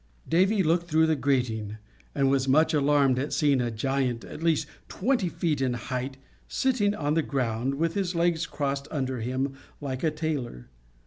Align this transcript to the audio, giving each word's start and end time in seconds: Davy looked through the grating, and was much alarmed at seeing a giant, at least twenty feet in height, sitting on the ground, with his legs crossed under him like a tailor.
Davy 0.27 0.63
looked 0.63 0.87
through 0.89 1.05
the 1.05 1.15
grating, 1.15 1.77
and 2.15 2.27
was 2.27 2.47
much 2.47 2.73
alarmed 2.73 3.19
at 3.19 3.31
seeing 3.31 3.61
a 3.61 3.69
giant, 3.69 4.23
at 4.25 4.41
least 4.41 4.65
twenty 4.87 5.29
feet 5.29 5.61
in 5.61 5.75
height, 5.75 6.17
sitting 6.47 6.95
on 6.95 7.13
the 7.13 7.21
ground, 7.21 7.75
with 7.75 7.93
his 7.93 8.15
legs 8.15 8.47
crossed 8.47 8.87
under 8.89 9.19
him 9.19 9.53
like 9.79 10.01
a 10.03 10.09
tailor. 10.09 10.69